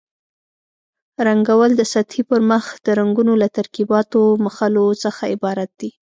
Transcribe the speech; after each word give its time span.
رنګول 1.27 1.71
د 1.75 1.81
سطحې 1.93 2.21
پر 2.29 2.39
مخ 2.49 2.65
د 2.85 2.87
رنګونو 2.99 3.33
له 3.41 3.47
ترکیباتو 3.57 4.21
مښلو 4.45 4.85
څخه 5.03 5.23
عبارت 5.33 5.69
دي. 5.79 5.89